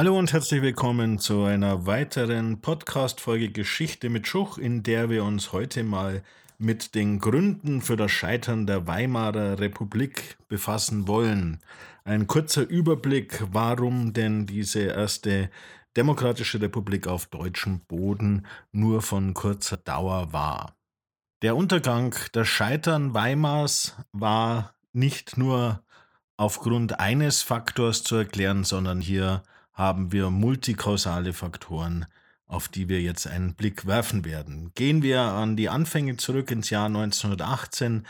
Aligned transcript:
Hallo 0.00 0.18
und 0.18 0.32
herzlich 0.32 0.62
willkommen 0.62 1.18
zu 1.18 1.44
einer 1.44 1.84
weiteren 1.84 2.62
Podcast-Folge 2.62 3.50
Geschichte 3.50 4.08
mit 4.08 4.26
Schuch, 4.26 4.56
in 4.56 4.82
der 4.82 5.10
wir 5.10 5.24
uns 5.24 5.52
heute 5.52 5.84
mal 5.84 6.22
mit 6.56 6.94
den 6.94 7.18
Gründen 7.18 7.82
für 7.82 7.98
das 7.98 8.10
Scheitern 8.10 8.66
der 8.66 8.86
Weimarer 8.86 9.58
Republik 9.58 10.38
befassen 10.48 11.06
wollen. 11.06 11.60
Ein 12.04 12.26
kurzer 12.26 12.66
Überblick, 12.66 13.44
warum 13.52 14.14
denn 14.14 14.46
diese 14.46 14.84
erste 14.84 15.50
demokratische 15.94 16.62
Republik 16.62 17.06
auf 17.06 17.26
deutschem 17.26 17.80
Boden 17.80 18.46
nur 18.72 19.02
von 19.02 19.34
kurzer 19.34 19.76
Dauer 19.76 20.32
war. 20.32 20.76
Der 21.42 21.56
Untergang, 21.56 22.14
das 22.32 22.48
Scheitern 22.48 23.12
Weimars 23.12 23.98
war 24.12 24.72
nicht 24.94 25.36
nur 25.36 25.82
aufgrund 26.38 27.00
eines 27.00 27.42
Faktors 27.42 28.02
zu 28.02 28.16
erklären, 28.16 28.64
sondern 28.64 29.02
hier 29.02 29.42
haben 29.80 30.12
wir 30.12 30.28
multikausale 30.28 31.32
Faktoren, 31.32 32.04
auf 32.46 32.68
die 32.68 32.90
wir 32.90 33.00
jetzt 33.00 33.26
einen 33.26 33.54
Blick 33.54 33.86
werfen 33.86 34.26
werden. 34.26 34.72
Gehen 34.74 35.02
wir 35.02 35.22
an 35.22 35.56
die 35.56 35.70
Anfänge 35.70 36.18
zurück 36.18 36.50
ins 36.50 36.68
Jahr 36.68 36.84
1918. 36.84 38.06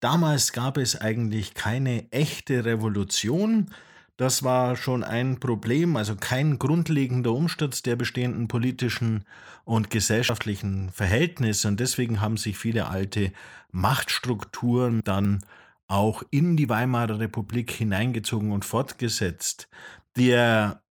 Damals 0.00 0.52
gab 0.52 0.76
es 0.76 1.00
eigentlich 1.00 1.54
keine 1.54 2.12
echte 2.12 2.66
Revolution. 2.66 3.70
Das 4.18 4.42
war 4.42 4.76
schon 4.76 5.02
ein 5.02 5.40
Problem, 5.40 5.96
also 5.96 6.14
kein 6.14 6.58
grundlegender 6.58 7.32
Umsturz 7.32 7.82
der 7.82 7.96
bestehenden 7.96 8.46
politischen 8.46 9.24
und 9.64 9.88
gesellschaftlichen 9.88 10.90
Verhältnisse. 10.90 11.68
Und 11.68 11.80
deswegen 11.80 12.20
haben 12.20 12.36
sich 12.36 12.58
viele 12.58 12.88
alte 12.88 13.32
Machtstrukturen 13.72 15.00
dann 15.04 15.42
auch 15.86 16.22
in 16.30 16.58
die 16.58 16.68
Weimarer 16.68 17.18
Republik 17.18 17.70
hineingezogen 17.70 18.52
und 18.52 18.66
fortgesetzt. 18.66 19.68
Der 20.16 20.83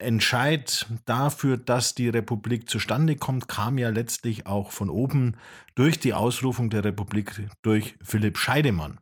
Entscheid 0.00 0.86
dafür, 1.04 1.56
dass 1.56 1.94
die 1.94 2.08
Republik 2.08 2.68
zustande 2.68 3.16
kommt, 3.16 3.48
kam 3.48 3.78
ja 3.78 3.90
letztlich 3.90 4.46
auch 4.46 4.70
von 4.70 4.90
oben 4.90 5.36
durch 5.74 5.98
die 5.98 6.14
Ausrufung 6.14 6.70
der 6.70 6.84
Republik 6.84 7.48
durch 7.62 7.96
Philipp 8.02 8.38
Scheidemann. 8.38 8.98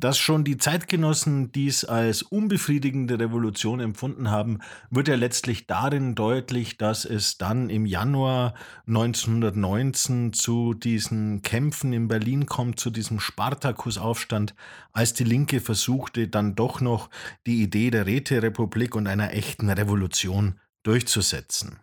Dass 0.00 0.16
schon 0.16 0.44
die 0.44 0.58
Zeitgenossen 0.58 1.50
dies 1.50 1.84
als 1.84 2.22
unbefriedigende 2.22 3.18
Revolution 3.18 3.80
empfunden 3.80 4.30
haben, 4.30 4.60
wird 4.90 5.08
ja 5.08 5.16
letztlich 5.16 5.66
darin 5.66 6.14
deutlich, 6.14 6.76
dass 6.76 7.04
es 7.04 7.36
dann 7.36 7.68
im 7.68 7.84
Januar 7.84 8.54
1919 8.86 10.32
zu 10.32 10.74
diesen 10.74 11.42
Kämpfen 11.42 11.92
in 11.92 12.06
Berlin 12.06 12.46
kommt, 12.46 12.78
zu 12.78 12.90
diesem 12.90 13.18
Spartakusaufstand, 13.18 14.54
als 14.92 15.14
die 15.14 15.24
Linke 15.24 15.60
versuchte, 15.60 16.28
dann 16.28 16.54
doch 16.54 16.80
noch 16.80 17.10
die 17.44 17.60
Idee 17.60 17.90
der 17.90 18.06
Räterepublik 18.06 18.94
und 18.94 19.08
einer 19.08 19.32
echten 19.32 19.68
Revolution 19.68 20.60
durchzusetzen. 20.84 21.80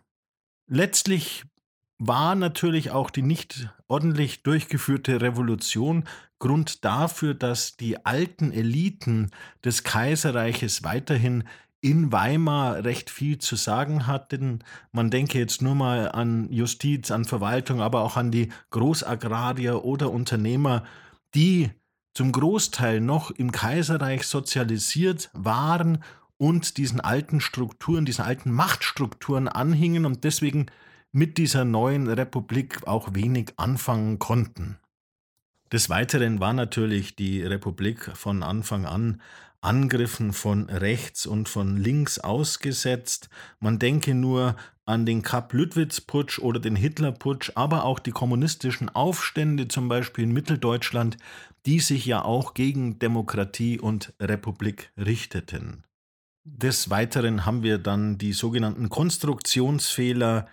Letztlich 0.66 1.44
war 1.98 2.34
natürlich 2.34 2.90
auch 2.90 3.10
die 3.10 3.22
nicht 3.22 3.68
ordentlich 3.88 4.42
durchgeführte 4.42 5.20
Revolution 5.20 6.04
Grund 6.38 6.84
dafür, 6.84 7.34
dass 7.34 7.76
die 7.76 8.04
alten 8.04 8.52
Eliten 8.52 9.30
des 9.64 9.84
Kaiserreiches 9.84 10.82
weiterhin 10.82 11.44
in 11.80 12.12
Weimar 12.12 12.84
recht 12.84 13.10
viel 13.10 13.38
zu 13.38 13.56
sagen 13.56 14.06
hatten. 14.06 14.60
Man 14.92 15.10
denke 15.10 15.38
jetzt 15.38 15.62
nur 15.62 15.74
mal 15.74 16.10
an 16.10 16.50
Justiz, 16.50 17.10
an 17.10 17.24
Verwaltung, 17.24 17.80
aber 17.80 18.02
auch 18.02 18.16
an 18.16 18.30
die 18.30 18.50
Großagrarier 18.70 19.84
oder 19.84 20.10
Unternehmer, 20.10 20.84
die 21.34 21.70
zum 22.12 22.32
Großteil 22.32 23.00
noch 23.00 23.30
im 23.30 23.52
Kaiserreich 23.52 24.26
sozialisiert 24.26 25.30
waren 25.32 26.02
und 26.38 26.76
diesen 26.76 27.00
alten 27.00 27.40
Strukturen, 27.40 28.04
diesen 28.04 28.24
alten 28.24 28.50
Machtstrukturen 28.50 29.48
anhingen 29.48 30.04
und 30.04 30.24
deswegen 30.24 30.66
mit 31.12 31.38
dieser 31.38 31.64
neuen 31.64 32.08
Republik 32.08 32.86
auch 32.86 33.14
wenig 33.14 33.52
anfangen 33.56 34.18
konnten. 34.18 34.78
Des 35.72 35.90
Weiteren 35.90 36.38
war 36.40 36.52
natürlich 36.52 37.16
die 37.16 37.42
Republik 37.42 38.10
von 38.14 38.42
Anfang 38.42 38.86
an 38.86 39.20
Angriffen 39.60 40.32
von 40.32 40.70
rechts 40.70 41.26
und 41.26 41.48
von 41.48 41.76
links 41.76 42.18
ausgesetzt. 42.18 43.28
Man 43.58 43.78
denke 43.80 44.14
nur 44.14 44.54
an 44.84 45.04
den 45.04 45.22
Kapp-Lüttwitz-Putsch 45.22 46.38
oder 46.38 46.60
den 46.60 46.76
Hitler-Putsch, 46.76 47.50
aber 47.56 47.84
auch 47.84 47.98
die 47.98 48.12
kommunistischen 48.12 48.88
Aufstände, 48.88 49.66
zum 49.66 49.88
Beispiel 49.88 50.24
in 50.24 50.32
Mitteldeutschland, 50.32 51.16
die 51.66 51.80
sich 51.80 52.06
ja 52.06 52.24
auch 52.24 52.54
gegen 52.54 53.00
Demokratie 53.00 53.80
und 53.80 54.12
Republik 54.20 54.92
richteten. 54.96 55.82
Des 56.44 56.90
Weiteren 56.90 57.44
haben 57.44 57.64
wir 57.64 57.78
dann 57.78 58.18
die 58.18 58.32
sogenannten 58.32 58.88
Konstruktionsfehler, 58.88 60.46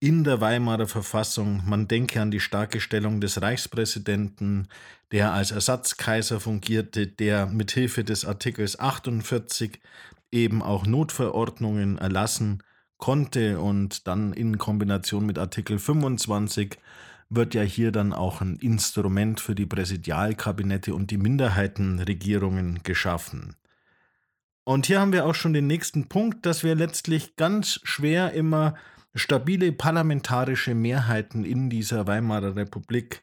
in 0.00 0.24
der 0.24 0.40
Weimarer 0.40 0.88
Verfassung. 0.88 1.62
Man 1.66 1.86
denke 1.86 2.20
an 2.20 2.30
die 2.30 2.40
starke 2.40 2.80
Stellung 2.80 3.20
des 3.20 3.40
Reichspräsidenten, 3.40 4.68
der 5.12 5.32
als 5.32 5.50
Ersatzkaiser 5.50 6.40
fungierte, 6.40 7.06
der 7.06 7.46
mithilfe 7.46 8.02
des 8.02 8.24
Artikels 8.24 8.80
48 8.80 9.78
eben 10.32 10.62
auch 10.62 10.86
Notverordnungen 10.86 11.98
erlassen 11.98 12.62
konnte 12.96 13.60
und 13.60 14.06
dann 14.06 14.32
in 14.32 14.58
Kombination 14.58 15.26
mit 15.26 15.38
Artikel 15.38 15.78
25 15.78 16.78
wird 17.28 17.54
ja 17.54 17.62
hier 17.62 17.92
dann 17.92 18.12
auch 18.12 18.40
ein 18.40 18.56
Instrument 18.56 19.40
für 19.40 19.54
die 19.54 19.66
Präsidialkabinette 19.66 20.94
und 20.94 21.10
die 21.10 21.18
Minderheitenregierungen 21.18 22.82
geschaffen. 22.82 23.54
Und 24.64 24.86
hier 24.86 25.00
haben 25.00 25.12
wir 25.12 25.26
auch 25.26 25.34
schon 25.34 25.52
den 25.52 25.66
nächsten 25.66 26.08
Punkt, 26.08 26.46
dass 26.46 26.64
wir 26.64 26.74
letztlich 26.74 27.36
ganz 27.36 27.80
schwer 27.82 28.32
immer 28.32 28.74
stabile 29.14 29.72
parlamentarische 29.72 30.74
Mehrheiten 30.74 31.44
in 31.44 31.70
dieser 31.70 32.06
Weimarer 32.06 32.56
Republik 32.56 33.22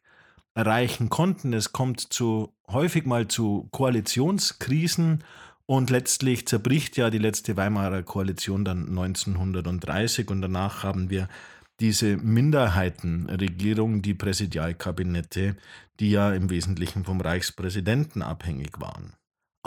erreichen 0.54 1.10
konnten. 1.10 1.54
Es 1.54 1.72
kommt 1.72 2.02
zu 2.02 2.54
häufig 2.68 3.06
mal 3.06 3.28
zu 3.28 3.68
Koalitionskrisen 3.72 5.24
und 5.66 5.90
letztlich 5.90 6.48
zerbricht 6.48 6.98
ja 6.98 7.10
die 7.10 7.18
letzte 7.18 7.58
Weimarer 7.58 8.04
Koalition 8.04 8.66
dann 8.66 8.90
1930 8.90 10.30
und 10.30 10.42
danach 10.42 10.84
haben 10.84 11.10
wir 11.10 11.28
diese 11.80 12.18
Minderheitenregierung, 12.18 14.02
die 14.02 14.16
Präsidialkabinette, 14.16 15.56
die 16.00 16.10
ja 16.10 16.34
im 16.34 16.50
Wesentlichen 16.50 17.06
vom 17.06 17.22
Reichspräsidenten 17.22 18.22
abhängig 18.22 18.80
waren. 18.80 19.14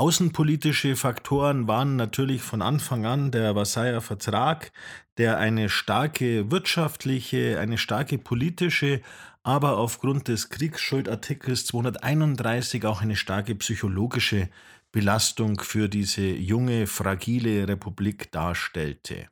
Außenpolitische 0.01 0.97
Faktoren 0.97 1.69
waren 1.69 1.97
natürlich 1.97 2.41
von 2.41 2.63
Anfang 2.63 3.05
an 3.05 3.33
der 3.33 3.53
Versailler 3.53 4.01
Vertrag, 4.01 4.73
der 5.19 5.37
eine 5.37 5.69
starke 5.69 6.51
wirtschaftliche, 6.51 7.61
eine 7.61 7.77
starke 7.77 8.17
politische, 8.17 9.03
aber 9.43 9.77
aufgrund 9.77 10.29
des 10.29 10.49
Kriegsschuldartikels 10.49 11.67
231 11.67 12.87
auch 12.87 13.03
eine 13.03 13.15
starke 13.15 13.55
psychologische 13.57 14.49
Belastung 14.91 15.61
für 15.61 15.91
diese 15.91 16.27
junge, 16.27 16.87
fragile 16.87 17.69
Republik 17.69 18.33
darstellte. 18.33 19.27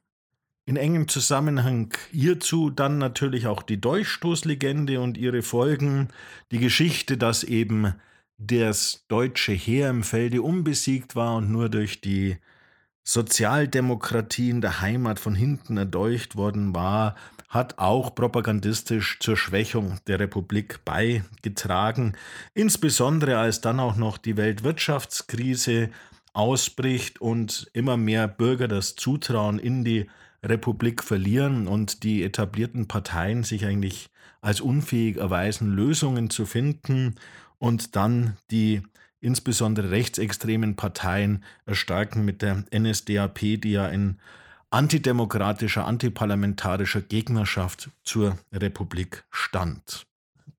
In 0.66 0.76
engem 0.76 1.08
Zusammenhang 1.08 1.94
hierzu 2.10 2.68
dann 2.68 2.98
natürlich 2.98 3.46
auch 3.46 3.62
die 3.62 3.80
Dolchstoßlegende 3.80 5.00
und 5.00 5.16
ihre 5.16 5.40
Folgen, 5.40 6.08
die 6.52 6.58
Geschichte, 6.58 7.16
dass 7.16 7.42
eben 7.42 7.94
das 8.38 9.04
deutsche 9.08 9.52
Heer 9.52 9.90
im 9.90 10.04
Felde 10.04 10.42
unbesiegt 10.42 11.16
war 11.16 11.36
und 11.36 11.50
nur 11.50 11.68
durch 11.68 12.00
die 12.00 12.38
Sozialdemokratie 13.02 14.50
in 14.50 14.60
der 14.60 14.80
Heimat 14.80 15.18
von 15.18 15.34
hinten 15.34 15.76
erdolcht 15.76 16.36
worden 16.36 16.74
war, 16.74 17.16
hat 17.48 17.78
auch 17.78 18.14
propagandistisch 18.14 19.18
zur 19.20 19.36
Schwächung 19.36 19.98
der 20.06 20.20
Republik 20.20 20.84
beigetragen, 20.84 22.12
insbesondere 22.54 23.38
als 23.38 23.60
dann 23.60 23.80
auch 23.80 23.96
noch 23.96 24.18
die 24.18 24.36
Weltwirtschaftskrise 24.36 25.90
ausbricht 26.34 27.20
und 27.20 27.70
immer 27.72 27.96
mehr 27.96 28.28
Bürger 28.28 28.68
das 28.68 28.94
Zutrauen 28.94 29.58
in 29.58 29.84
die 29.84 30.08
Republik 30.44 31.02
verlieren 31.02 31.66
und 31.66 32.02
die 32.02 32.22
etablierten 32.22 32.86
Parteien 32.86 33.42
sich 33.42 33.64
eigentlich 33.64 34.10
als 34.40 34.60
unfähig 34.60 35.16
erweisen, 35.16 35.74
Lösungen 35.74 36.30
zu 36.30 36.46
finden 36.46 37.16
und 37.58 37.96
dann 37.96 38.36
die 38.50 38.82
insbesondere 39.20 39.90
rechtsextremen 39.90 40.76
Parteien 40.76 41.44
erstarken 41.66 42.24
mit 42.24 42.42
der 42.42 42.64
NSDAP, 42.72 43.38
die 43.60 43.72
ja 43.72 43.88
in 43.88 44.18
antidemokratischer, 44.70 45.86
antiparlamentarischer 45.86 47.00
Gegnerschaft 47.00 47.90
zur 48.04 48.38
Republik 48.52 49.24
stand. 49.30 50.06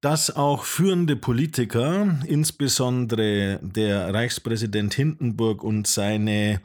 Dass 0.02 0.36
auch 0.36 0.64
führende 0.64 1.16
Politiker, 1.16 2.20
insbesondere 2.26 3.60
der 3.62 4.14
Reichspräsident 4.14 4.94
Hindenburg 4.94 5.64
und 5.64 5.88
seine 5.88 6.62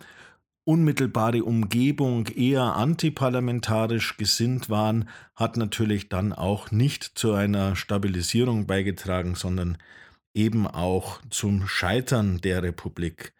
unmittelbare 0.64 1.44
Umgebung 1.44 2.26
eher 2.28 2.62
antiparlamentarisch 2.62 4.16
gesinnt 4.16 4.70
waren, 4.70 5.08
hat 5.34 5.56
natürlich 5.56 6.08
dann 6.08 6.32
auch 6.32 6.70
nicht 6.70 7.02
zu 7.18 7.34
einer 7.34 7.76
Stabilisierung 7.76 8.66
beigetragen, 8.66 9.34
sondern 9.34 9.76
eben 10.34 10.66
auch 10.66 11.20
zum 11.30 11.66
Scheitern 11.66 12.40
der 12.40 12.62
Republik. 12.62 13.32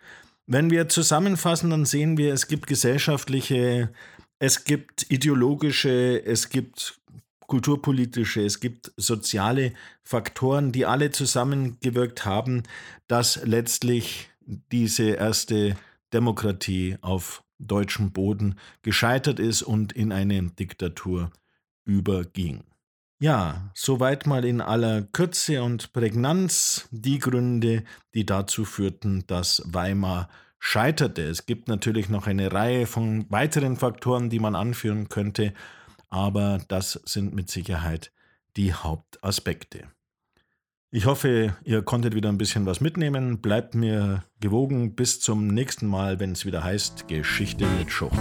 Wenn 0.46 0.70
wir 0.70 0.88
zusammenfassen, 0.88 1.70
dann 1.70 1.84
sehen 1.84 2.16
wir, 2.16 2.32
es 2.32 2.48
gibt 2.48 2.66
gesellschaftliche 2.66 3.90
Es 4.38 4.64
gibt 4.64 5.10
ideologische, 5.10 6.22
es 6.24 6.48
gibt 6.48 7.00
kulturpolitische, 7.46 8.42
es 8.42 8.60
gibt 8.60 8.92
soziale 8.96 9.72
Faktoren, 10.02 10.72
die 10.72 10.86
alle 10.86 11.10
zusammengewirkt 11.10 12.24
haben, 12.24 12.62
dass 13.06 13.44
letztlich 13.44 14.28
diese 14.72 15.10
erste 15.10 15.76
Demokratie 16.12 16.96
auf 17.00 17.42
deutschem 17.58 18.12
Boden 18.12 18.58
gescheitert 18.82 19.38
ist 19.38 19.62
und 19.62 19.92
in 19.92 20.12
eine 20.12 20.42
Diktatur 20.42 21.30
überging. 21.84 22.64
Ja, 23.24 23.70
soweit 23.72 24.26
mal 24.26 24.44
in 24.44 24.60
aller 24.60 25.00
Kürze 25.00 25.62
und 25.62 25.94
Prägnanz 25.94 26.86
die 26.90 27.18
Gründe, 27.18 27.82
die 28.12 28.26
dazu 28.26 28.66
führten, 28.66 29.26
dass 29.26 29.62
Weimar 29.64 30.28
scheiterte. 30.58 31.22
Es 31.22 31.46
gibt 31.46 31.66
natürlich 31.66 32.10
noch 32.10 32.26
eine 32.26 32.52
Reihe 32.52 32.86
von 32.86 33.24
weiteren 33.30 33.76
Faktoren, 33.76 34.28
die 34.28 34.40
man 34.40 34.54
anführen 34.54 35.08
könnte, 35.08 35.54
aber 36.10 36.58
das 36.68 37.00
sind 37.06 37.34
mit 37.34 37.50
Sicherheit 37.50 38.12
die 38.58 38.74
Hauptaspekte. 38.74 39.84
Ich 40.90 41.06
hoffe, 41.06 41.56
ihr 41.64 41.80
konntet 41.80 42.14
wieder 42.14 42.28
ein 42.28 42.36
bisschen 42.36 42.66
was 42.66 42.82
mitnehmen. 42.82 43.40
Bleibt 43.40 43.74
mir 43.74 44.22
gewogen 44.40 44.96
bis 44.96 45.20
zum 45.20 45.46
nächsten 45.46 45.86
Mal, 45.86 46.20
wenn 46.20 46.32
es 46.32 46.44
wieder 46.44 46.62
heißt 46.62 47.08
Geschichte 47.08 47.64
mit 47.78 47.90
Schuch. 47.90 48.12